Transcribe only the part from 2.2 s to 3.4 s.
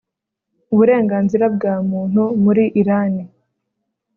muri Irani